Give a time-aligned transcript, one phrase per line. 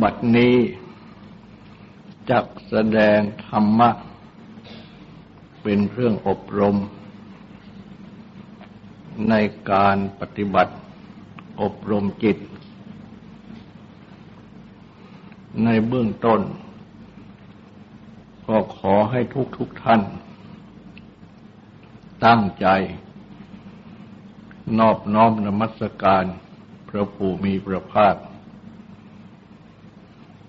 [0.00, 0.56] บัดนี้
[2.30, 3.90] จักแสดงธรรมะ
[5.62, 6.76] เป็นเครื่องอบรม
[9.28, 9.34] ใน
[9.70, 10.74] การปฏิบัติ
[11.62, 12.38] อบรมจิต
[15.64, 16.40] ในเบื้องต้น
[18.46, 20.02] ก็ขอให้ทุกทุกท่าน
[22.24, 22.66] ตั้งใจ
[24.78, 26.24] นอบน้อมนมัสการ
[26.88, 28.16] พระผู้มีพระภาค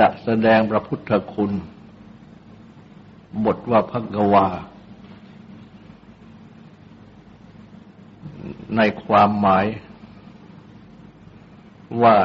[0.00, 1.52] จะแสดงพระพุทธคุณ
[3.44, 4.46] บทว่าพักวา
[8.76, 9.66] ในความหมาย
[12.02, 12.16] ว่า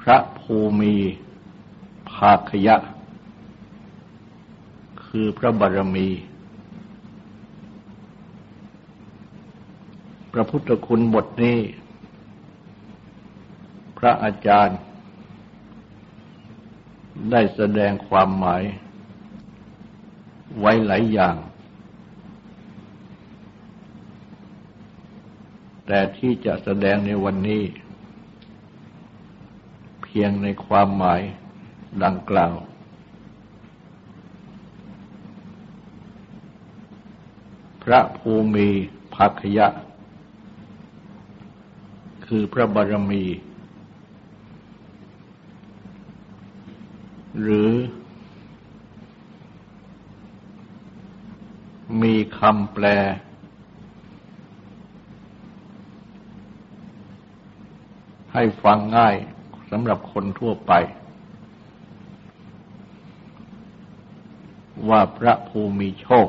[0.00, 0.94] พระภูมิ
[2.12, 2.76] ภาคยะ
[5.04, 6.08] คือพระบารมี
[10.32, 11.58] พระพุทธคุณบทนี้
[14.04, 14.78] ระอาจารย์
[17.30, 18.62] ได้แสดงความหมาย
[20.58, 21.36] ไว้หลายอย่าง
[25.86, 27.62] แต่ที่จะแสดงในวันนี้
[30.02, 31.20] เพียงในความหมาย
[32.04, 32.54] ดังกล่าว
[37.82, 38.68] พระภูมิ
[39.14, 39.66] ภาคยะ
[42.26, 43.24] คือพระบารมี
[47.40, 47.70] หรือ
[52.02, 52.86] มีคำแปล
[58.32, 59.16] ให้ฟังง่าย
[59.70, 60.72] สำหรับคนทั่วไป
[64.88, 66.28] ว่าพระภูมิโชค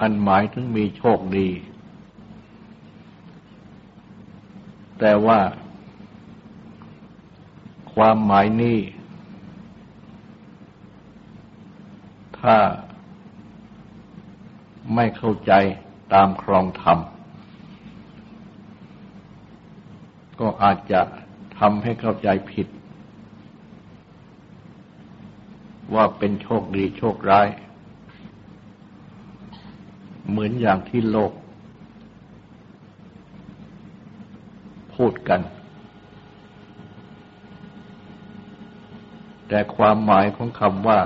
[0.00, 1.48] อันหมายถึงมีโชคดี
[4.98, 5.38] แต่ว่า
[8.02, 8.78] ความหมายนี้
[12.38, 12.56] ถ้า
[14.94, 15.52] ไม่เข้าใจ
[16.12, 16.98] ตามครองธรรม
[20.40, 21.00] ก็อาจจะ
[21.58, 22.68] ทำให้เข้าใจผิด
[25.94, 27.48] ว่าเป็นโชคดีโชคร้าย
[30.28, 31.32] เหมือนอย่างที่โลก
[34.94, 35.40] พูดกัน
[39.48, 41.00] แต่ความหมายของคำว่า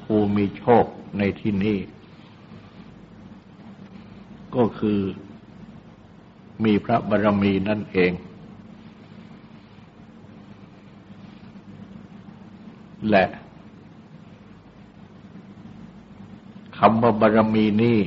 [0.00, 0.84] ภูมิโชค
[1.18, 1.78] ในที่นี้
[4.54, 5.00] ก็คือ
[6.64, 8.12] มีพระบารมีนั่นเอง
[13.10, 13.26] และ
[16.78, 17.98] คำว่าบารมีนี้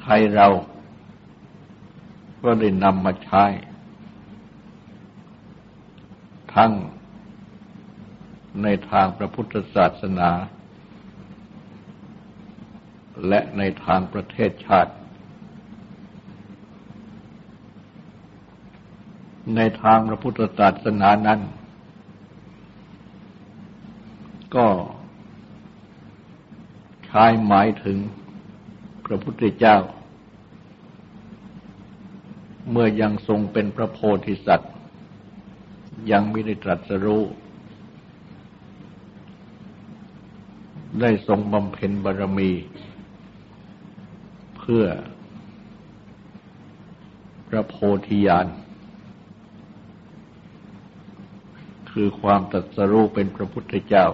[0.00, 0.48] ไทยเรา
[2.42, 3.44] ก็ได้นำมาใช้
[6.54, 6.72] ทั้ง
[8.62, 10.30] ในทางพระพุทธศาสนา
[13.28, 14.92] และในทางประเทศชาติ
[19.56, 21.40] ในทางพระพุทธศาสนานั้น
[24.56, 24.68] ก็
[27.06, 27.98] ใช้หมายถึง
[29.06, 29.76] พระพุทธเจ้า
[32.70, 34.71] เมื่อยังทรงเป็นพระโพธิสัตว์
[36.10, 37.22] ยังไม่ได้ตรัสรู้
[41.00, 42.50] ได้ทรงบำเพ็ญบารมี
[44.56, 44.84] เพื่อ
[47.48, 47.74] พระโพ
[48.06, 48.46] ธิญาณ
[51.90, 54.06] คือความตรัสรู้เป็นพระพุทธเจ้า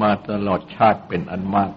[0.00, 1.72] มาตลอดชาติเป็นอันมาก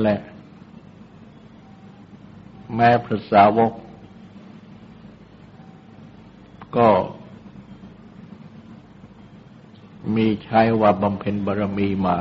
[0.00, 0.16] และ
[2.74, 3.72] แม้พระสาวก
[6.76, 6.88] ก็
[10.16, 12.16] มีใช้ว่าบำเพ็ญบารมีมา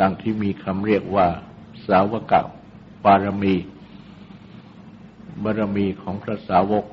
[0.00, 1.26] ดังที่มีคำเรียกว่า
[1.86, 2.32] สาวก
[3.04, 3.54] บารมี
[5.42, 6.84] บารมีของพระสาวก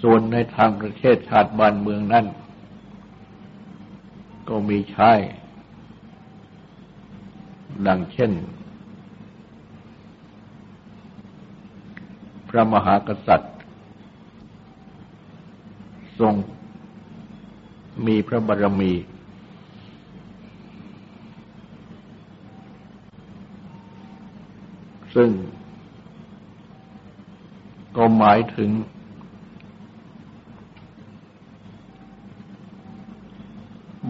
[0.00, 2.26] ส่วนในทางประเทศชาติบ้านเมืองนั้น
[4.68, 5.10] มีใช้
[7.86, 8.32] ดังเช่น
[12.48, 13.54] พระมหากษัตริย์
[16.18, 16.34] ทรง
[18.06, 18.92] มีพระบารมี
[25.14, 25.30] ซึ่ง
[27.96, 28.70] ก็หมายถึง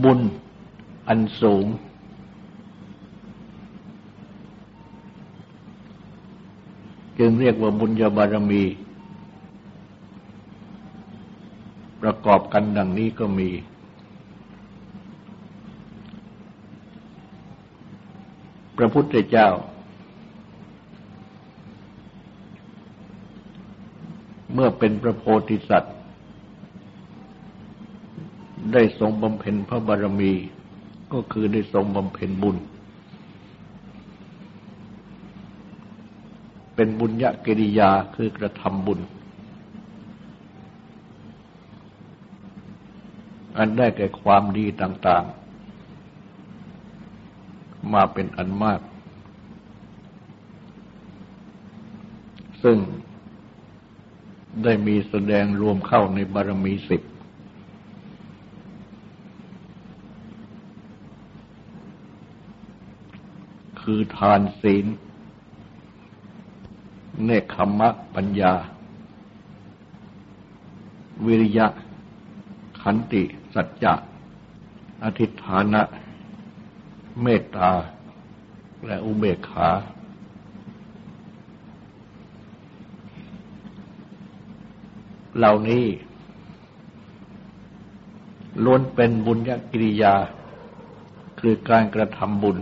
[0.02, 0.20] บุญ
[1.08, 1.66] อันสูง
[7.18, 8.62] จึงเรียกว่าบุญญาบารมี
[12.02, 13.50] ประกอบกันดังนี้ก็มี
[18.76, 19.48] พระพุทธเจ้า
[24.52, 25.96] เมื่อเป็นพระโพธิสัตว์
[28.72, 30.32] ได้ทรงบำเพ็ญพระบารมี
[31.12, 32.56] ก็คือได้ทรงบำเพ็ญบุญ
[36.74, 39.00] เป็นบุญญกิริยาคือกระทำบุญ
[43.58, 48.80] อันได้แก่ความดีต่างๆ มาเป็นอันมาก
[52.62, 52.78] ซึ่ง
[54.64, 57.02] ได้มีแสดงรวมเข้าในบารมีสิบ
[63.94, 64.86] คือทานศีล
[67.24, 68.54] เนคขมะปัญญา
[71.26, 71.66] วิริยะ
[72.80, 73.22] ขันติ
[73.54, 73.94] สัจจะ
[75.04, 75.82] อธิฐานะ
[77.22, 77.70] เมตตา
[78.86, 79.68] และอุเบกขา
[85.36, 85.84] เหล่านี้
[88.64, 90.14] ล้วนเป็นบุญญกิริยา
[91.40, 92.58] คือการกระทำบุญ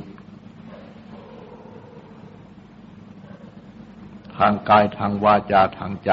[4.41, 6.11] ทางกายทางวาจาทางใจ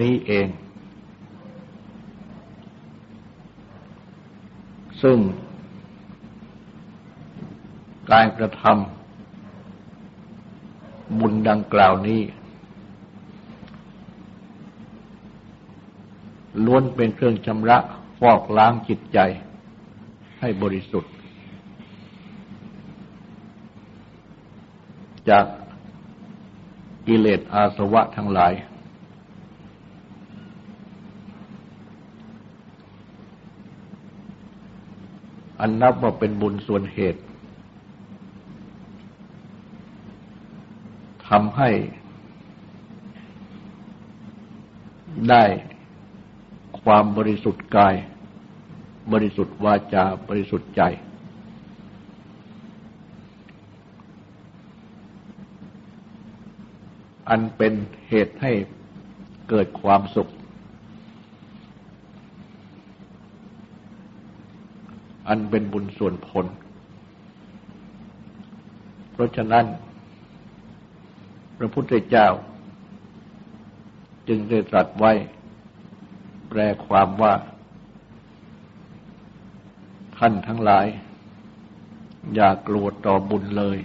[0.00, 0.48] นี้เอง
[5.02, 5.18] ซึ่ง
[8.10, 12.20] การกระทำบุญดังกล่าวนี้
[16.64, 17.78] ล้วนเป็นเครื่องชำระ
[18.18, 19.18] ฟอกล้างจิตใจ
[20.40, 21.12] ให้บริสุทธิ์
[25.30, 25.46] จาก
[27.06, 28.52] กิเลสอาสวะทั้งหลาย
[35.60, 37.22] อันนับว่าเป็นบุญส่วนเหตุ
[41.28, 41.70] ทำให้
[45.30, 45.44] ได้
[46.82, 47.94] ความบริสุทธิ์กาย
[49.12, 50.82] บริสุทธิ์วาจา บริสุทธิ์ใจ
[57.34, 57.74] อันเป็น
[58.08, 58.52] เหตุให้
[59.48, 60.30] เกิดความสุข
[65.28, 66.46] อันเป็นบุญส่วนผล
[69.12, 69.66] เพราะฉะนั้น
[71.58, 72.28] พระพุทธเจ้า
[74.28, 75.12] จึงได้ตรัสไว้
[76.48, 77.34] แปลความว่า
[80.16, 80.86] ท่านทั้งหลาย
[82.34, 83.78] อย่ากลัวต่อบุญเลย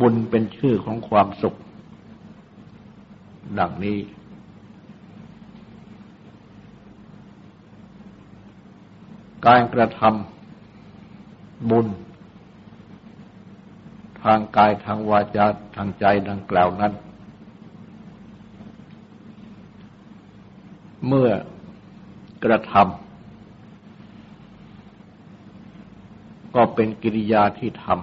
[0.00, 1.54] บุญเป็นชื่อของความสุข
[3.58, 3.98] ดังนี้
[9.46, 11.86] การกระทำบุญ
[14.22, 16.92] ทางกายทางวาจาทางใจดังกล่าวนั้น
[21.06, 21.30] เมื่อ
[22.44, 22.94] กระทำ
[26.56, 27.96] ก็เป็นกิริยาที่ทำ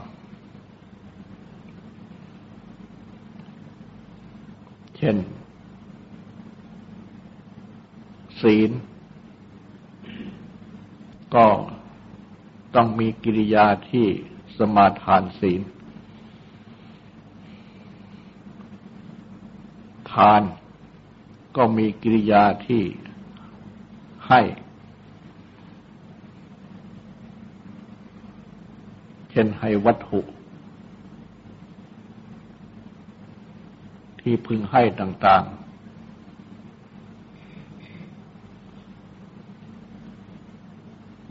[4.95, 5.19] เช่น
[8.41, 8.71] ศีล
[11.35, 11.47] ก็
[12.75, 14.07] ต้องมีกิริยาที่
[14.57, 15.61] สมาทานศีล
[20.11, 20.41] ทาน
[21.57, 22.83] ก็มีกิริยาที่
[24.27, 24.41] ให้
[29.29, 30.19] เช่นให้วัตถุ
[34.29, 35.57] ที่พึงให้ต่าง ๆ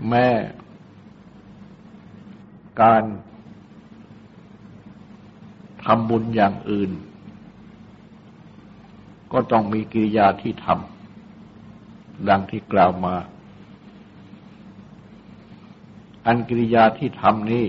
[0.09, 0.29] แม่
[2.83, 3.03] การ
[5.85, 6.91] ทำบุญอย่างอื่น
[9.33, 13.15] ก็ต้องมีกิริยาที่ทำดังที่กล่าวมา
[16.27, 17.65] อันกิริยาที่ทำนี้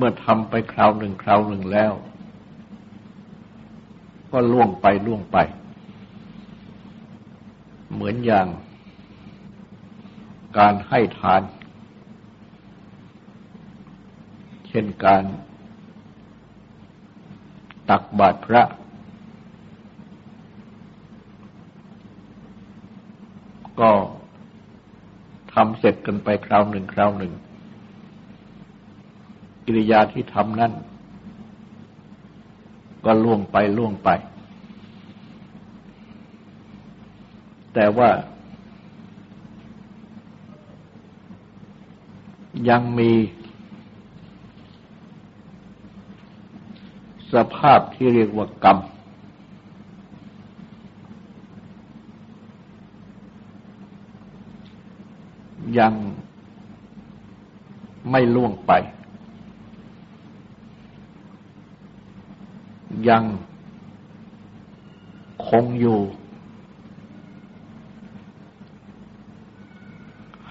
[0.00, 1.92] เมื่อทำไปคราวหนึ่งคราวหนึ่งแล้ว
[4.32, 5.38] ก็ล่วงไปล่วงไป
[7.92, 8.46] เหมือนอย่าง
[10.58, 11.42] การให้ทาน
[14.68, 15.22] เช่นการ
[17.88, 18.62] ตักบาตรพระ
[23.80, 23.90] ก็
[25.52, 27.32] ทำเสร็จกันไปคราวหนึ่งคราวหนึ่ง
[29.70, 30.72] กิริยาที่ทำนั่น
[33.04, 34.08] ก็ล่วงไปล่วงไป
[37.74, 38.10] แต่ว่า
[42.68, 43.10] ยังมี
[47.32, 48.78] สภาพที่เรียกว่ากรรม
[55.78, 55.92] ยัง
[58.10, 58.72] ไม่ล่วงไป
[63.08, 63.24] ยัง
[65.48, 66.00] คงอยู่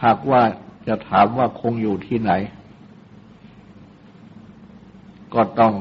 [0.04, 0.42] หากว่า
[0.88, 2.32] จะถามว่าคงอยู่ที่ไหน
[5.34, 5.74] ก็ต้อง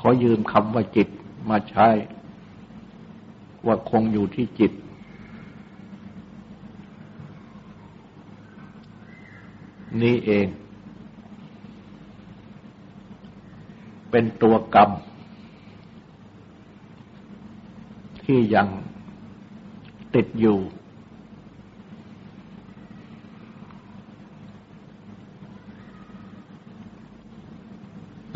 [0.00, 1.08] ขอยืมคำว่าจิต
[1.50, 1.88] มาใช้
[3.66, 4.72] ว่าคงอยู่ที่จิต
[10.02, 10.46] นี้เอง
[14.12, 14.90] เป็นตัวกรรม
[18.24, 18.68] ที่ยัง
[20.14, 20.58] ติดอยู่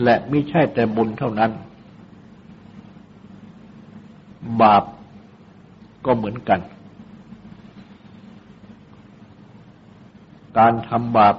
[0.02, 1.52] และไม่ใช่แต่บุญเท่านั้น
[4.62, 4.84] บาป
[6.04, 6.60] ก็เหมือนกัน
[10.58, 11.36] การทำบาป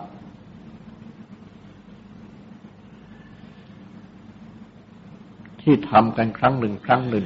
[5.70, 7.26] ที่ทำกันครั้งหนึ่งครั้งหนึ่ง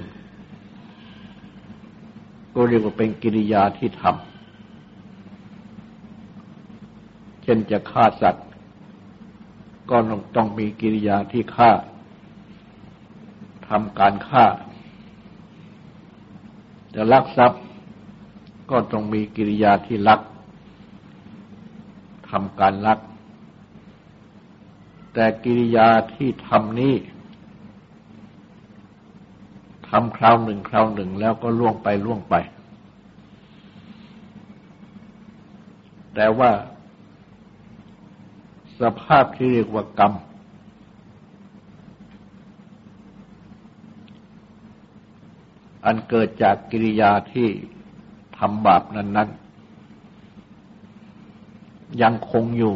[2.54, 8.48] ก็เรียกว่าเป็นกิริยาที่ทำเช่นจะฆ่าสัตว์
[9.90, 9.98] ก็
[10.36, 11.72] ต้องมีกิริยาที่ฆ่า
[13.70, 14.46] ทำการฆ่า
[16.96, 17.62] จะลักทรัพย์
[18.72, 20.22] ก็ต้องมีกิริยาที่ลัก
[22.30, 23.00] ทำการลัก
[25.14, 26.96] แต่กิริยาที่ทำนี้
[29.92, 32.36] ทำคราวหนึ่งคราวหนึ่งแล้วก็ล่วงไปล่วงไป
[36.16, 36.52] แต่ว่า
[38.82, 40.14] สภาพที่เรียกว่ากรรม
[45.86, 47.48] อันเกิดจากกิริยาที่
[48.38, 49.30] ทำบาปนั้น
[50.26, 52.76] ๆ ยังคงอยู่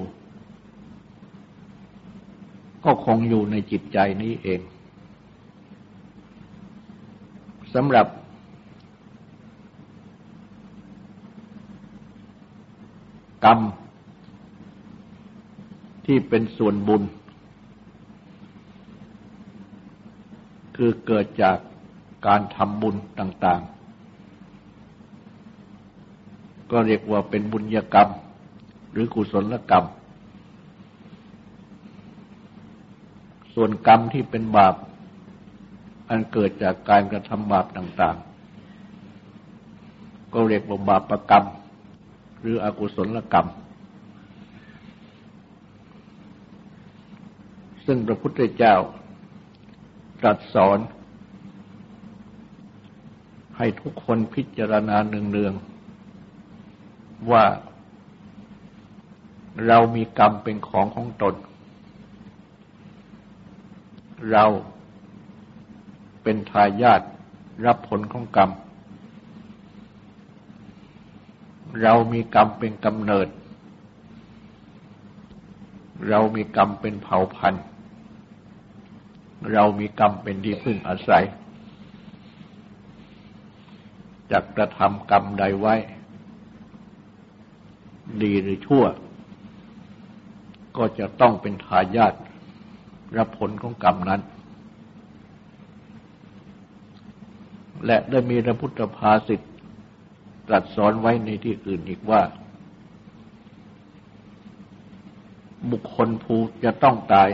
[2.83, 4.61] ก็คงอยู่ในจิตใจนี้เอง
[7.75, 8.07] สำหรับ
[13.45, 13.59] กรรม
[16.05, 17.03] ที่เป็นส่วนบุญ
[20.75, 21.57] คือเกิดจาก
[22.27, 23.61] การทำบุญต่าง
[25.65, 28.09] ๆ ก็เรียกว่าเป็นบุญญกรรม
[28.91, 29.85] หรือกุศลกรรม
[33.55, 34.75] ส่วนกรรมที่เป็นบาป
[36.09, 41.45] อันเกิดจากการกระทำบาปต่างๆ ก็เรียกว่าบาปปรกรรม
[42.39, 43.47] หรืออกุศลกรรม
[47.85, 48.75] ซึ่งพระพุทธเจ้า
[50.21, 50.79] ตรัสสอน
[53.57, 57.45] ให้ทุกคนพิจารณาเนืองๆว่า
[59.67, 61.35] เรามีกรรมเป็นของของตน
[64.31, 64.45] เรา
[66.25, 67.01] เป็นทายาท
[67.65, 68.51] รับผลของกรรม
[71.81, 73.27] เรามีกรรมเป็นกำเนิด
[76.09, 77.65] เรามีกรรมเป็นเผ่าพันธุ์
[79.53, 81.25] เรามีกรรมเป็นที่พึ่งอาศัย
[84.31, 85.75] จะกระทำกรรมใดไว้
[88.23, 88.85] ดีหรือชั่ว
[90.77, 92.13] ก็จะต้องเป็นทายาท
[93.17, 94.21] รับผลของกรรมนั้น
[97.85, 99.41] และได้มีพระพุทธภาษิต
[100.47, 102.21] ตรัสสอนไว้ในที่อื่นอีกว่า
[105.71, 107.29] บุคคลผู้จะต้องตาย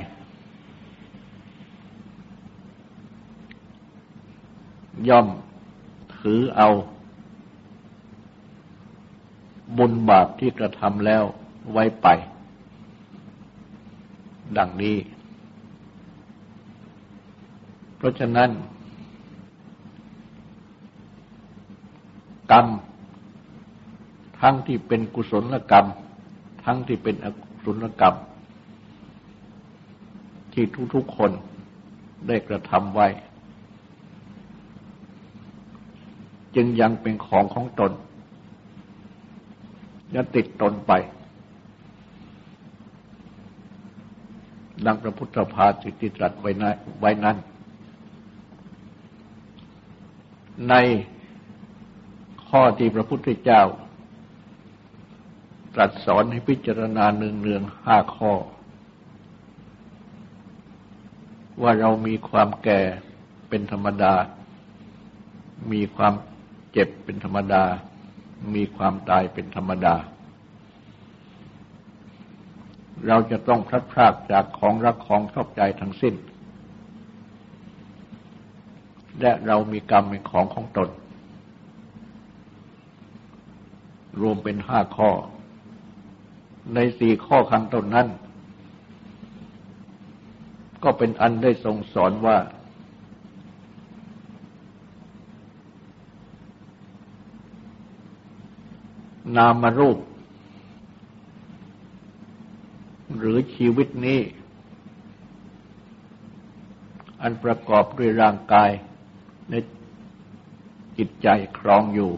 [5.10, 5.28] ย่อม
[6.18, 6.70] ถือเอา
[9.78, 11.24] บุญบาปที่กระทำแล้ว
[11.72, 12.08] ไว้ไป
[14.58, 14.98] ดังนี้
[17.98, 18.50] เพราะฉะนั้น
[22.52, 22.68] กรรม
[24.42, 25.88] ทั้งที่เป็นกุศลกรรม
[26.64, 28.16] ทั้งที่เป็นอกุศลกรรม
[30.54, 30.66] ที่
[30.96, 31.32] ทุกๆคน
[32.28, 33.08] ได้กระทำไว้
[36.56, 37.92] จึงยังเป็นของของตน
[40.14, 40.92] ยังติดตนไป
[44.86, 47.38] ดังพระพุทธภาสิติตรัสไว้นั้น
[50.70, 50.74] ใน
[52.52, 53.64] ข้อที่พระพุทธเจ้า
[55.76, 58.34] ตรัสสอนให้พิจารณาเนืองๆห้าข้อ
[61.62, 62.82] ว่าเรามีความแก่
[63.50, 64.14] เป็นธรรมดา
[65.72, 66.14] มีความ
[66.72, 67.64] เจ็บเป็นธรรมดา
[68.56, 69.96] มีความตายเป็นธรรมดา
[73.08, 76.16] เราจะต้องพลัดพรากจากของรักของชอบใจทั้งสิ้น
[79.22, 80.90] และเรามีกรรมเป็นของของตน
[84.22, 85.12] รวมเป็นห้าข้อ
[86.74, 88.08] ในสี่ข้อข้างต้นนั้น
[90.84, 92.38] ก็เป็นอันได้ทรงสอนว่า
[99.38, 100.00] นามรูป
[103.18, 104.20] หรือชีวิตนี้
[107.22, 108.72] อันประกอบด้วยร่างกาย
[109.50, 109.54] ใน
[110.98, 111.28] จิตใจ
[111.60, 112.12] ครองอยู่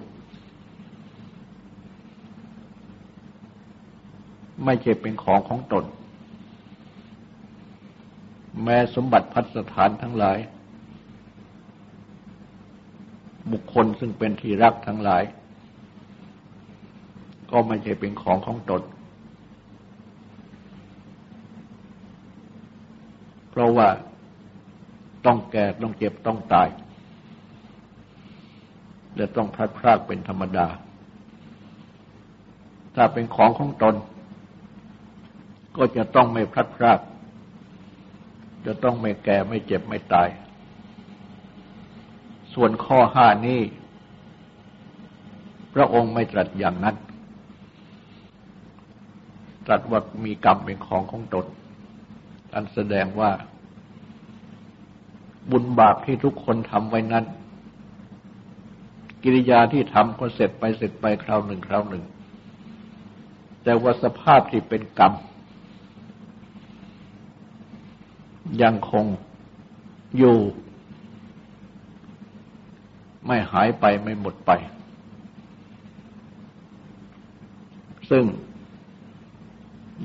[4.66, 5.86] ไม่ใช่เป็นของของตน
[8.64, 10.38] แม้สมบัติพัสถานทั้งหลาย
[13.52, 15.24] บุคคลซึ่งเป็นที่รักทั้งหลาย
[17.52, 18.82] ก็ไม่ใช่เป็นของของตน
[23.50, 23.88] เพราะว่า
[25.26, 26.70] ต้องแก่ต้องเจ็บต้องตาย
[29.16, 30.68] และต้องพลัดพรากเป็นธรรมดา
[32.96, 33.96] ถ้าเป็นของของตน
[35.78, 37.00] ก็จะต้องไม่พลัดพราก
[38.66, 40.30] จะต้องไม่แก่ไม่เจ็บไม่ตาย
[42.54, 43.62] ส่วนข้อห้านี้
[45.74, 46.96] พระองค์ไม่ตรัสอย่างนั้น
[49.66, 51.46] ตรัสว่ามีกรรมเป็นของของตน
[52.54, 53.32] อันแสดงว่า
[55.52, 57.26] บุญบาปที่ทุกคนทำไว้นั้น
[59.24, 62.04] กิริยาที่ทำก็เสร็จไปเสร็จไปคราวหนึ่งคราวหนึ่ง
[63.64, 65.14] แต่ว่าสภาพที่เป็นกรรม
[68.62, 69.06] ยังคง
[70.18, 70.38] อยู่
[73.26, 74.52] ไม่หายไปไม่หมดไป
[78.10, 78.26] ซึ่ง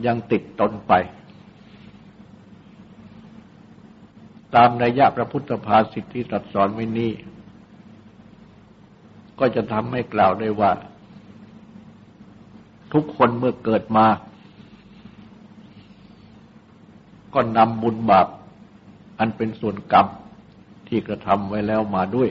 [0.07, 0.93] ยังติดตนไป
[4.55, 7.11] ตามนัยยะพระพุทธภาสิทธิตรัสสอนไว้นี้
[9.39, 10.73] ก็จะทำให้กล่าวได้ว่า
[12.93, 14.07] ทุกคนเมื่อเกิดมา
[17.35, 18.27] ก็นำบุญบาป
[19.19, 20.07] อันเป็นส่วนกรรม
[20.89, 22.29] ที่กระทำไว้แล้วมาด้วย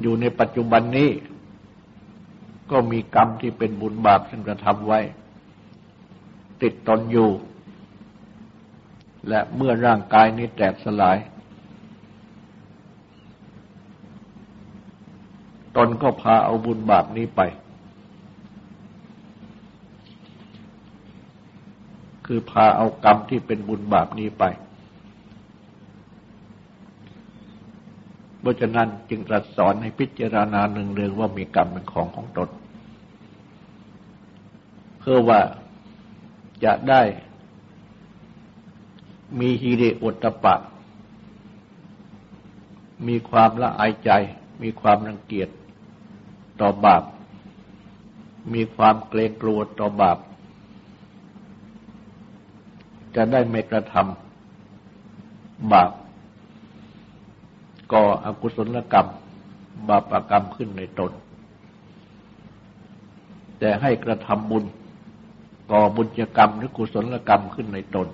[0.00, 1.10] อยู่ในปัจจุบันนี้
[2.70, 5.00] ก็มีกรรมที่เป็นบุญบาปซึ่งกระทำไว้
[6.62, 7.30] ติดตนอยู่
[9.28, 11.18] และเมื่อร่างกายนี้แตกสลาย
[15.76, 17.40] ตนก็พาเอาบุญบาปนี้ไป
[22.34, 24.44] คือพาเอากรรมที่เป็นบุญบาปนี้ไป
[28.40, 32.48] เพราะฉะนั้นจึงตรัสสอนให้พิจารณาหนึ่งเรื่องว่ามีกรรมเป็นของของตน
[34.98, 35.40] เพื่อว่า
[36.64, 37.02] จะได้
[39.40, 40.54] มีฮีริโอตปะ
[43.08, 44.10] มีความละอายใจ
[44.62, 45.48] มีความรังเกียจ
[46.60, 47.02] ต่อบาป
[48.54, 50.18] มีความเกรงกลัวต่อบาป
[53.16, 55.90] จะได้ไม่กระทำบาป
[57.92, 59.08] ก่ออกุศลกรรม
[59.88, 61.12] บาปกรรมขึ้นในตน
[63.58, 64.64] แต่ให้กระทำบุญ
[65.70, 68.08] ก่อบุญกรรมหรือกุศลกรรมขึ้นในตน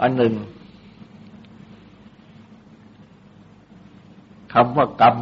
[0.00, 0.34] อันหนึ่ง
[4.52, 5.16] คำว่ากรรม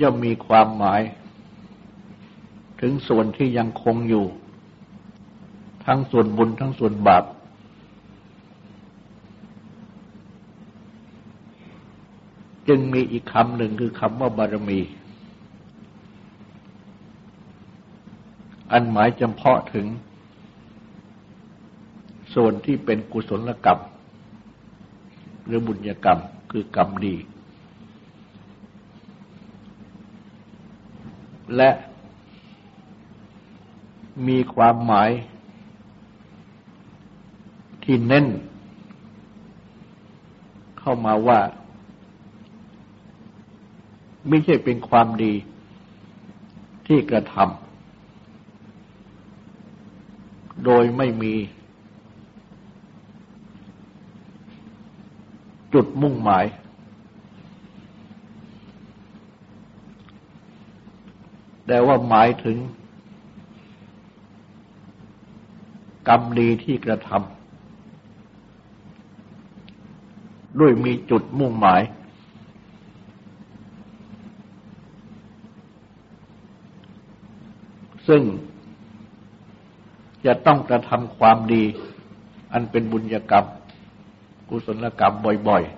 [0.00, 1.00] ย่อมมีความหมาย
[2.80, 4.26] ถึงส่วนที่ยังคงอยู่
[5.90, 7.24] ทั้งส่วนบุญทั้งส่วนบาป
[12.68, 14.80] จึงมีอีกคำหนึ่งคือคำว่าบารมี
[18.72, 19.86] อันหมายจำเพาะถึง
[22.34, 23.80] ส่วนที่เป็นกุศลกรรม
[25.46, 26.20] หรือบุญญกรรม
[26.50, 27.16] คือกรรมดี
[31.56, 31.70] และ
[34.26, 35.10] มีความหมาย
[37.90, 38.26] ที่เน้น
[40.78, 41.40] เข้ามาว่า
[44.28, 45.32] ไม่ใช่เป็นความดี
[46.86, 47.44] ที่กระทำ
[50.64, 51.34] โดยไม่มี
[55.74, 56.44] จุดมุ่งหมาย
[61.66, 62.56] แต่ว่าหมายถึง
[66.08, 67.37] กรรมดีที่กระทำ
[70.60, 71.82] ด้วยมีจุดมุ่งหมาย
[78.08, 78.22] ซึ่ง
[80.26, 81.64] จะต้องกระทำความดี
[82.52, 83.46] อันเป็นบุญญกรรม
[84.48, 85.14] กุศลกรรม
[85.48, 85.72] บ่อยๆ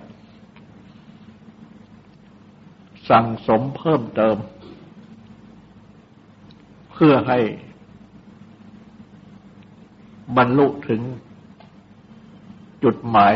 [3.09, 4.37] สั่งสมเพิ่มเติม
[6.91, 7.39] เพื่อให้
[10.37, 11.01] บรรลุถึง
[12.83, 13.33] จุดหมาย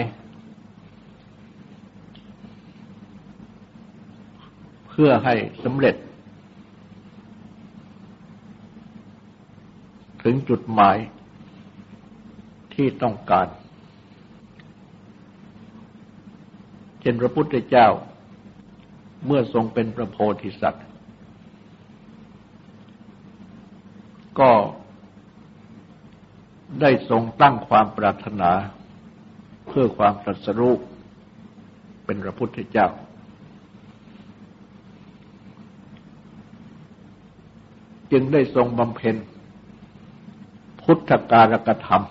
[4.96, 5.96] พื่อให้สำเร็จ
[10.24, 10.98] ถึงจุดหมาย
[12.74, 13.48] ที่ต้องการ
[17.00, 17.88] เช่นพระพุทธเจ้า
[19.26, 20.86] เมื่อทรงเป็นพระโพธิสัตว์
[24.40, 24.52] ก็
[26.82, 28.52] ได้ทรงตั้งความปรารถนา
[29.68, 30.76] เพื่อความตรัสรู้
[32.06, 32.88] เป็นพระพุทธเจ้า
[38.12, 39.16] จึงได้ทรงบำเพ็ญ
[40.82, 42.04] พุทธการกธรรม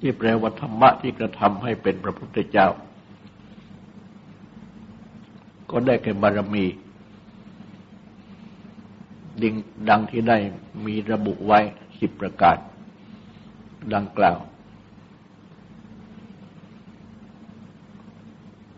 [0.00, 2.68] ที่แปลว่าธรรมะที่กระทำให้เป็นพระพุทธเจ้า
[5.70, 6.64] ก็ได้แก่บารมี
[9.42, 9.54] ดิง
[9.88, 10.38] ดังที่ได้
[10.86, 11.60] มีระบุไว้
[11.98, 12.56] สิบประการ
[13.94, 14.38] ดังกล่าว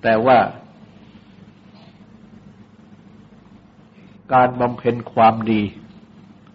[0.03, 0.39] แต่ว่า
[4.33, 5.61] การบำเพ็ญความดี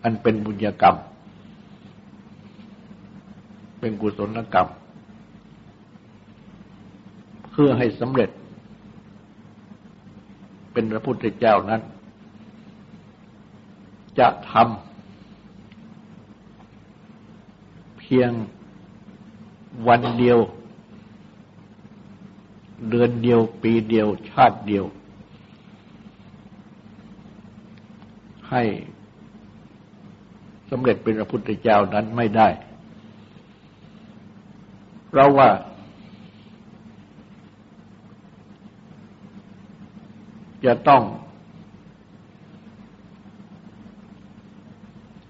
[0.03, 0.95] อันเป็นบุญญกรรม
[3.79, 4.67] เป็นกุศลกรรม
[7.51, 8.29] เพื่อให้สำเร็จ
[10.71, 11.81] เป็นพระพุทธเจ้านั้น
[14.19, 18.31] จะทำเพียง
[19.87, 20.39] วันเดียว
[22.89, 24.85] เดือนเดียวปีเดียวชาติเดียว
[28.55, 28.65] ให้
[30.71, 32.47] สำเร็จเป็นพระพุทธเจ้านั้นไม่ได้
[35.07, 35.49] เพราะว่า
[40.65, 41.03] จะต้อง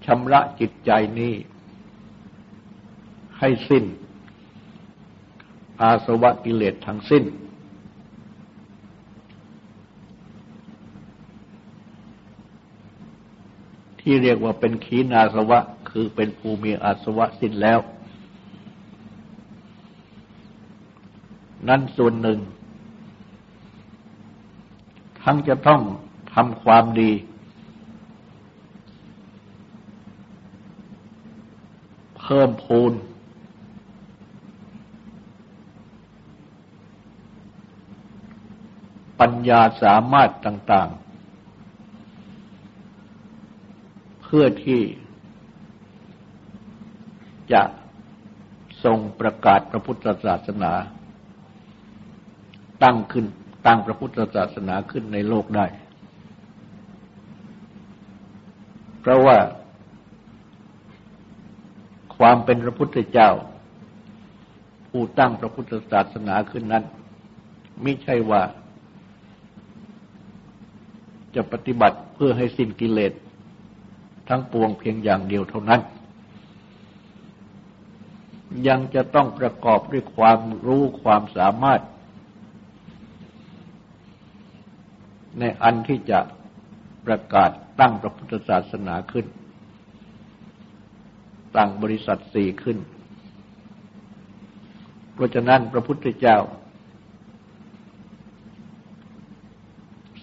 [0.06, 1.34] ชำระจิตใจนี้
[3.38, 3.84] ให้สิ้น
[5.80, 7.24] อาสวะกิเลสทั้งสิ้น
[14.08, 17.78] ที่เรียกว่าเป็นขีณาสวะ คือเป็นภูมิอาสวะสิ้นแล้ว
[21.68, 22.38] นั่นส่วนหนึ่ง
[25.22, 25.82] ทั้งจะต้อง
[26.34, 27.12] ทำความดี
[32.18, 32.92] เพิ่มพูน
[39.20, 41.06] ปัญญาสามารถต่าง ๆ
[44.25, 44.82] เพื่อที่
[47.52, 47.62] จะ
[48.84, 50.72] ทรงประกาศพระพุทธศาสนา
[52.82, 53.26] ตั้งขึ้น
[53.66, 55.66] ตั้งพระพุทธศาสนาขึ้นในโลกได้
[59.00, 59.38] เพราะว่า
[62.16, 63.30] ความเป็นพระพุทธเจ้า
[64.88, 66.84] ผู้ตั้งพระพุทธศาสนาขึ้นนั้น
[67.82, 68.42] ไม่ใช่ว่า
[71.34, 73.14] จะปฏิบัติเพื่อให้สิ้นกิเลส
[74.28, 75.80] ทั้งปวงเพียงอย่างเดียวเท่านั้น
[78.68, 81.82] ยังจะต้องประกอบด้วยความรู้ความสามารถ
[85.38, 86.18] ในอันที่จะ
[87.06, 89.26] ประกาศตั้งพระพุทธศาสนาขึ้น
[91.56, 92.78] ตั้งบริษัทสี่ขึ้น
[95.14, 96.38] เพราะฉะนั้นพระพุทธเจ้า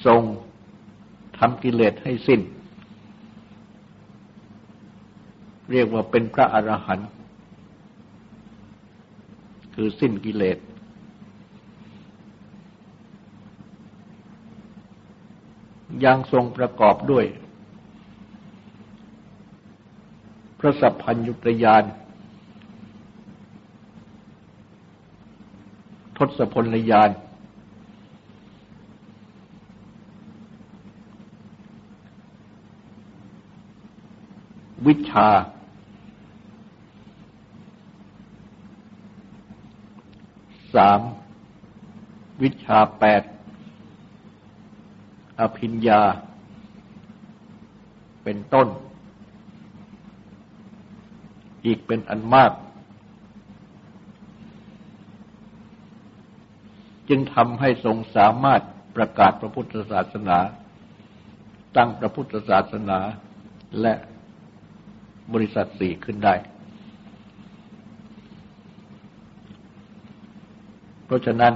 [0.05, 0.21] ทรง
[1.39, 2.41] ทำกิเลสให้สิ้น
[5.71, 7.09] เรียกว่าเป็นพระอรหันต์
[9.75, 10.57] คือสิ้นกิเลส
[16.05, 17.25] ยังทรงประกอบด้วย
[20.59, 21.83] พระสัพพัญญุตยาน
[26.17, 27.09] ทศพลยาน
[34.87, 35.29] วิชา
[40.73, 41.01] สาม
[42.41, 43.23] วิชาแปด
[45.39, 46.01] อภิญญา
[48.23, 48.67] เป็นต้น
[51.65, 52.51] อีกเป็นอันมาก
[57.09, 58.61] จึงทำให้ทรงสามารถ
[58.95, 60.39] ประกาศพระพุทธศาสนา
[61.77, 62.99] ตั้งพระพุทธศาสนา
[63.81, 63.93] และ
[65.33, 66.35] บริษัทสี่ขึ้นได้
[71.05, 71.53] เพราะฉะนั้น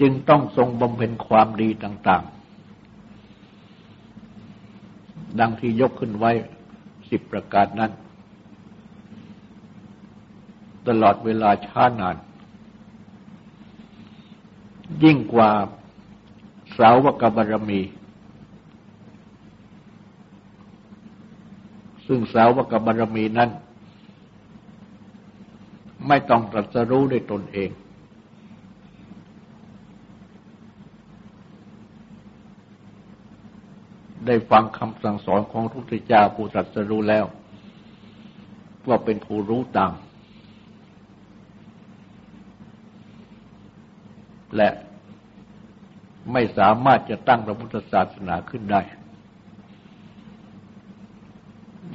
[0.00, 2.36] จึงต้องทรงบำเพ็ญความดีต่าง ๆ
[5.40, 6.30] ดังที่ยกขึ้นไว้
[7.10, 7.92] สิบประการนั้น
[10.88, 12.16] ตลอดเวลาช้านาน
[15.04, 15.50] ยิ่งกว่า
[16.78, 17.80] สาวกบารมี
[22.06, 23.50] ซึ่งสาวกบารมีนั้น
[26.08, 27.70] ไม่ต้องตรัสรู้ด้วยตนเอง
[34.26, 37.24] ได้ฟังคำสั่งสอนของพระพุทธเจ้าผู้ตรัสรู้แล้ว
[38.88, 39.92] ว่าเป็นผู้รู้ตาม
[44.56, 44.70] และ
[46.32, 48.80] ไม่สามารถจะตั้งพระพุทธศาสนาขึ้นได้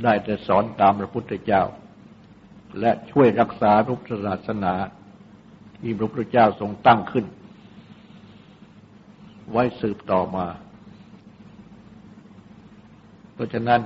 [0.03, 1.63] ได้แต่สอนตามพระพุทธเจ้า
[2.79, 4.73] และช่วยรักษาพระพุทธศาสนา
[5.81, 7.25] ที่พระพุทธเจ้าทรงตั้งขึ้น
[9.51, 10.47] ไว้สืบต่อมา
[13.33, 13.81] เพราะฉะนั้น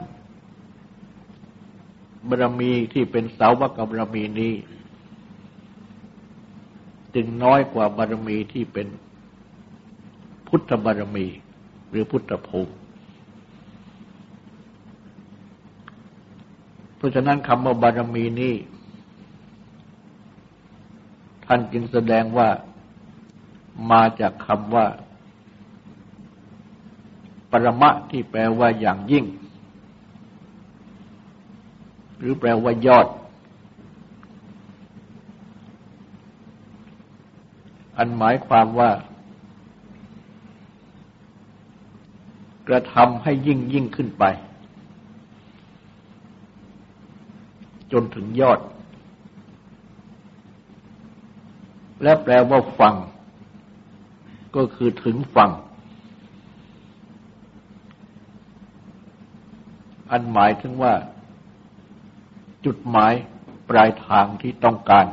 [2.29, 4.53] บารมีที่เป็นเสาวกบารมีนี้
[7.15, 8.87] จึงน้อยกว่าบารมีที่เป็น
[10.47, 11.27] พุทธบารมี
[11.89, 12.73] หรือพุทธภูมิ
[16.94, 18.53] เพ ราะฉะนั้นคำว่าบารมีนี้
[21.45, 22.49] ท่านจึงแสดงว่า
[23.91, 24.85] มาจากคำว่า
[27.51, 29.25] ปรมะที่แปลว่าอย่างยิ่ง
[32.19, 33.07] หรือแปลว่ายอด
[37.97, 38.91] อันหมายความว่า
[42.67, 44.23] กระทำให้ยิ่งยิ่งขึ้นไป
[47.91, 48.59] จนถึงยอด
[52.03, 52.95] และแปลว่าฟัง
[54.55, 55.51] ก็คือถึงฟัง
[60.11, 60.93] อันหมายถึงว่า
[62.65, 63.13] จุดหมาย
[63.69, 65.05] ปลายทางที่ต้องการ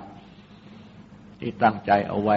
[1.40, 2.36] ที่ตั้งใจเอาไว้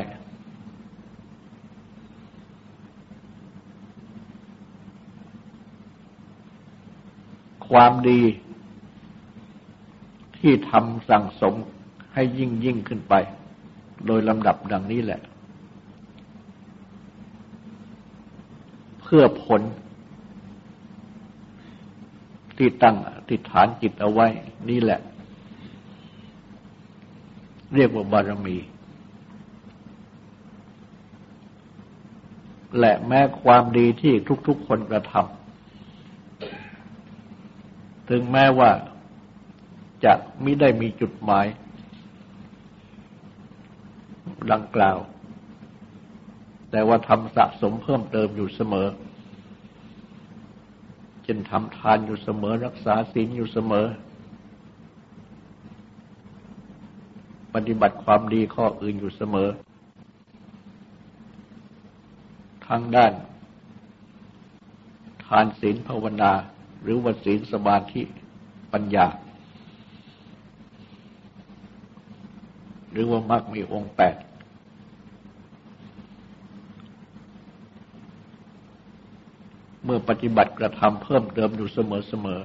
[7.70, 8.22] ความดี
[10.48, 11.54] ที่ทำสั่งสม
[12.14, 13.14] ให้ยิ่งยิ่งขึ้นไป
[14.06, 15.22] โดยลำดับดังนี้แหละ
[19.02, 19.62] เพื่อผล
[22.58, 22.96] ที่ตั้ง
[23.30, 24.28] ติฐานจิตเอาไว้
[24.70, 25.00] นี่แหละ
[27.76, 28.58] เรียกว่าบารมี
[32.80, 34.14] และแม้ความดีที่
[34.48, 38.72] ทุกๆคนกระทำถึงแม้ว่า
[40.06, 41.46] จะไม่ได้มีจุดหมาย
[44.52, 44.98] ดังกล่าว
[46.72, 48.88] แต่ว่าทำสะสมเพิ่มเติมอยู่เสมอ
[51.26, 53.86] จนทำทานอยู่เสมอ รักษาศีลอยู่เสมอ
[57.54, 59.50] ปฏิบัติความดีข้ออื่นอยู่เสมอ
[62.68, 63.14] ทางด้าน
[65.26, 66.32] ทานศีลภาวนา
[66.82, 68.02] หรือว่าศีลสมาธิ
[68.74, 69.08] ปัญญา
[72.96, 74.16] หรือว่ามักมีองค์แปด
[79.84, 82.42] เมื่อปฏิบัติกระทำเพิ่มเติมอยู่เสมอเสมอ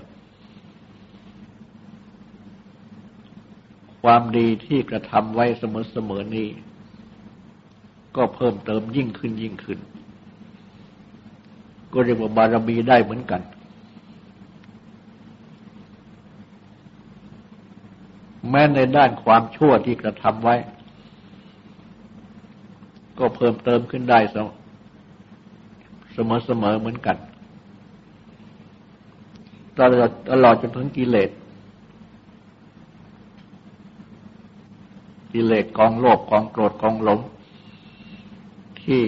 [4.03, 6.49] ความดีที่กระทำไว้เสมอเสมอนี้
[8.17, 9.79] ก็เพิ่มเติมยิ่งขึ้นยิ่งขึ้น
[11.93, 13.43] ก็เรียกว่าบารมีได้เหมือนกัน
[18.51, 20.57] แม้ในด้านความชั่วที่กระทำไว้
[23.19, 27.17] ก็เพิ่มเติมขึ้นได้เสมอๆเหมือนกัน
[29.79, 31.31] ตลอดตลอดจนถึงกิเลส
[35.33, 37.21] กิเลสกองโลภกองโกรธกองหลง
[38.83, 39.03] ที่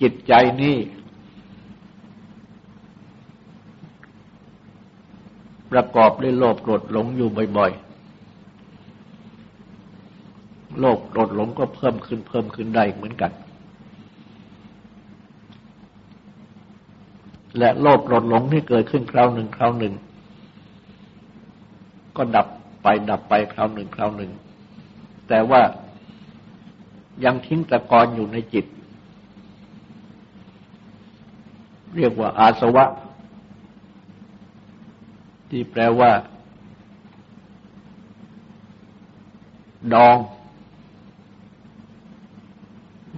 [0.00, 0.76] จิตใจนี้
[5.72, 7.28] ประกอบด้วยโลภโกรธหลงอยู่
[7.58, 7.88] บ่อยๆ
[10.78, 13.32] โลภโกรธหลงก็เพิ่มขึ้นเพิ่มขึ้นได้เหมือนกัน
[17.58, 19.94] และโลภโกรธหลงที่เกิดขึ้นคราวหนึ่งคราวหนึ่ง
[22.16, 22.46] ก็ดับ
[22.82, 24.30] ไปดับไปคราวหนึ่งคราวหนึ่ง
[25.28, 25.60] แต่ว่า
[27.24, 28.66] ยังทิ้งตะกอนอยู่ในจิต
[31.96, 32.84] เรียกว่าอาสวะ
[35.50, 36.10] ที่แปลว่า
[39.94, 40.16] ดอง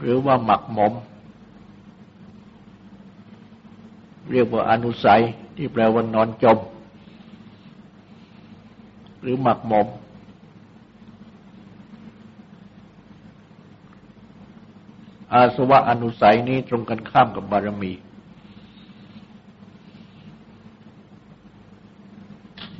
[0.00, 0.92] หรือว่าหมักหมม
[4.30, 5.20] เรียกว่าอนุสัย
[5.56, 6.58] ที่แปลว่านอนจม
[9.22, 9.86] หรือหมักหมม
[15.32, 17.92] อาสวะอนุสัยนี้ตรงกันข้ามกับบารมี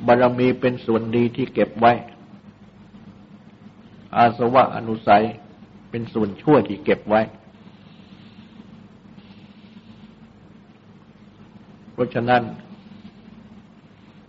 [0.11, 1.93] ารมีเป็นส่วนดีที่เก็บไว้
[4.15, 5.23] อาสวะอนุสัย
[5.89, 7.21] เป็นส่วนชั่วที่เก็บไว้
[11.93, 12.41] เพราะฉะนั้น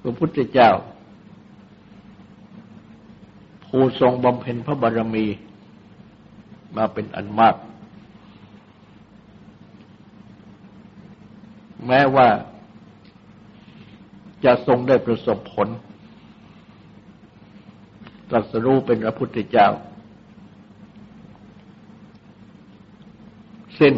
[0.03, 0.71] พระพุทธเจ้า
[3.67, 5.27] ผู้ทรงบำเพ็ญพระบารมี
[6.77, 7.57] มาเป็นอันมาก
[11.87, 12.29] แม้ว่า
[14.45, 15.69] จะทรงได้ประสบผล
[18.31, 19.69] ตรัสรู้เป็นพระพุทธเจ้า
[23.81, 23.95] สิ้น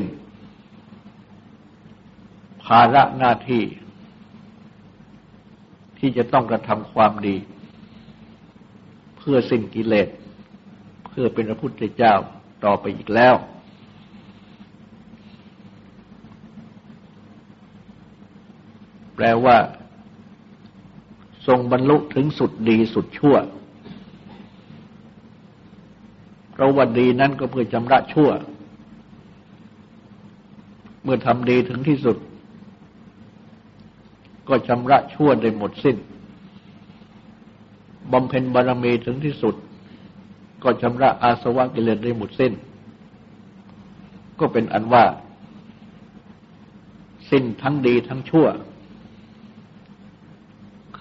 [2.64, 3.64] ภาระหน้าที่
[5.98, 7.36] ที่จะต้องกระทำความดี
[9.16, 10.08] เพื่อสิ้นกิเลส
[11.08, 12.14] เพื่อเป็นพระพุทธเจ้า
[12.64, 13.34] ต่อไปอีกแล้ว
[19.16, 19.56] แปลว่า
[21.46, 23.36] ทรงบรรลุถึงสุดดีสุดชั่ว
[26.52, 28.30] เพราะว่าดีนั้นก็เพื่อจำระชั่ว
[31.02, 32.16] เมื่อทำดีถึงที่สุด
[34.48, 35.96] ก็ชำระชั่วได้หมดสิ้น
[38.12, 39.54] บำเพ็ญบารมีถึงที่สุด
[40.62, 42.52] ก็ชำระอาสวะกิเลสได้หมดสิ้น
[44.40, 45.04] ก็เป็นอันว่า
[47.30, 48.46] สิ้นทั้งดีทั้งชั่ว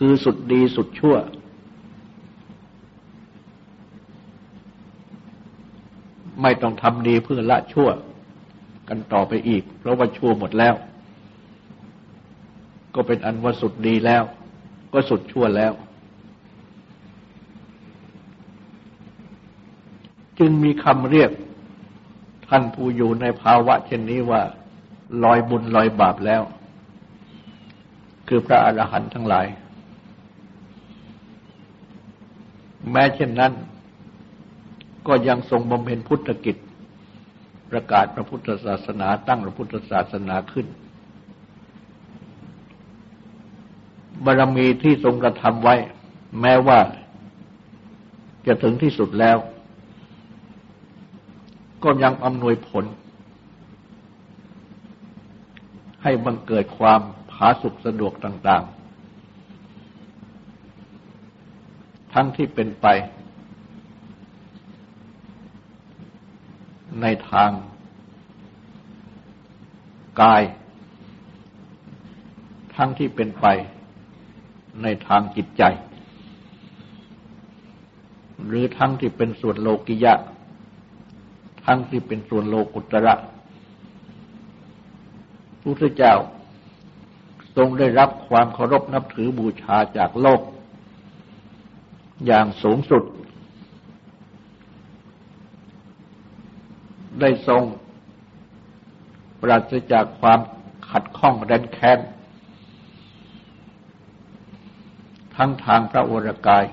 [0.05, 1.15] คือสุดดีสุดชั่ว
[6.41, 7.89] ไม่ต้องทำดีเพื่อละชั่ว
[8.89, 10.75] กันต่อไปอีก เพราะว่าชั่วหมดแล้ว
[12.95, 14.23] ก็เป็นอันว่าสุดดีแล้ว
[14.93, 15.73] ก็สุดชั่วแล้ว
[20.39, 21.31] จึงมีคำเรียก
[22.47, 24.41] ท่านผู้อยู่ในภาวะเช่นนี้ว่า
[25.23, 26.41] ลอยบุญลอยบาปแล้ว
[28.27, 29.47] คือพระอรหันต์ทั้งหลาย
[32.93, 33.53] แม้เช่นนั้น
[35.08, 36.56] ก็ยังทรงบำเพ็ญพุทธกิจ
[37.71, 40.67] ประกาศพระพุทธศาสนาตั้งพระพุทธศาสนาขึ้น
[44.26, 45.76] บารมีที่ทรงกระทำไว้
[46.41, 46.80] แม้ว่า
[48.47, 49.38] จะถึงที่สุดแล้ว
[51.84, 52.86] ก็ยังอำนวยผล
[56.03, 57.01] ให้บังเกิดความ
[57.32, 58.82] ผาสุกสะดวกต่าง ๆ
[62.14, 62.88] ทั้งที่เป็นไป
[67.01, 67.51] ในทาง
[70.22, 70.43] กาย
[72.76, 73.45] ทั้งที่เป็นไป
[74.84, 75.64] ในทางจิตใจ
[78.45, 80.14] หรือทั้งที่เป็นส่วนโลกิยะ
[81.66, 83.16] ทั้งที่เป็นส่วนโลกุตระ
[85.61, 86.16] พุทธเจ้า
[87.55, 90.41] ทรงได้รับความเคารพนับถือบูชาจากโลก
[92.26, 93.03] อย่างสูงสุด
[97.19, 97.63] ได้ทรง
[99.41, 100.39] ปราศจากความ
[100.89, 101.99] ขัดข้องแดนแค้น
[105.36, 106.65] ทั้งทางพระวรกาย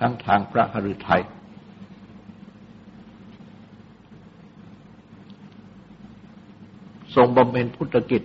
[0.00, 1.22] ทั้งทางพระหฤทัย
[7.14, 8.22] ทรงบำเพ็ญพุทธกิจ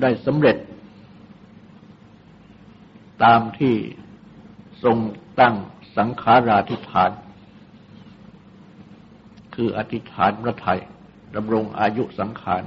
[0.00, 0.56] ได้สำเร็จ
[3.24, 3.74] ตามที่
[4.84, 4.96] ทรง
[5.40, 5.54] ตั้ง
[5.96, 7.10] สังขาราธิฐาน
[9.54, 10.80] คืออธิษฐานพระไทย
[11.34, 12.62] ดำรงอายุสังขาร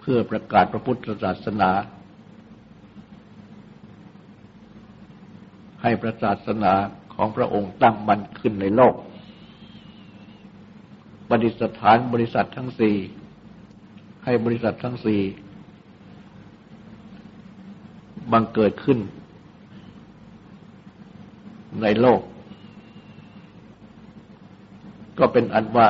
[0.00, 1.70] เพื่อประกาศพระพุทธศาสนา
[5.82, 6.72] ให้พระศาสนา
[7.14, 8.94] ของพระองค์ตั้งมั่นขึ้นในโลก
[11.28, 12.96] ปฏิสถานบริษัททั้งสี่
[14.24, 15.20] ให้บริษัททั้งสี่
[18.32, 18.98] บังเกิดขึ้น
[21.80, 22.20] ในโลก
[25.18, 25.88] ก็เป็นอันว่า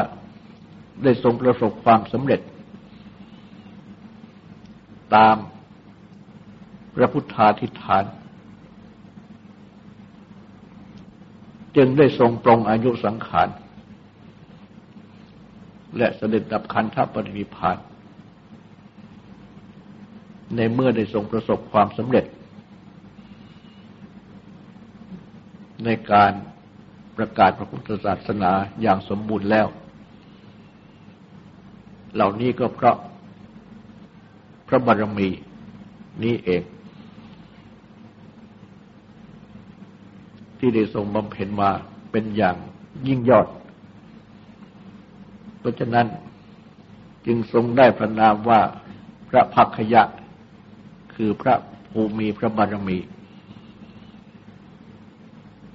[1.03, 2.41] ได้ทรงประสบความสำเร็จ
[5.15, 5.37] ตาม
[6.95, 8.05] พระพุทธาธิฐาน
[11.77, 13.49] จึงได้ทรงปรองอายุสังขาร
[15.97, 17.79] และเสด็จดับขันธปรินิพาน
[20.57, 22.25] ในเมื่อได้ทรงประสบความสำเร็จ
[25.85, 26.33] ในการ
[27.17, 28.53] ประกาศพระพุทธศาสนา
[28.83, 29.67] อย่างสมบูรณ์แล้ว
[32.15, 32.97] เหล่านี้ก็เพราะ
[34.69, 35.29] พระบารมี
[36.23, 36.63] นี้เอง
[40.59, 41.71] ที่ได้ทรงบำเพ็ญมา
[42.11, 42.57] เป็นอย่าง
[43.07, 43.47] ยิ่งยอด
[45.59, 46.07] เพราะฉะนั้น
[47.27, 48.61] จึงทรงได้พระนามว่า
[49.29, 50.03] พระภักยะ
[51.15, 51.55] คือพระ
[51.93, 52.99] ภูมิพระบารมี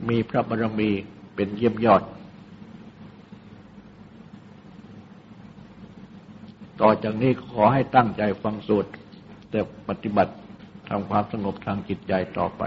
[0.10, 0.89] มีพระบารมี
[1.36, 2.04] เป็นเยี่ยมยอด
[6.82, 8.86] ต่อจากนี้ขอให้ตั้งใจฟังสวด
[9.52, 10.34] แต่ปฏิบัติ
[10.89, 12.64] ทำความสงบทางจิตใจต่อไป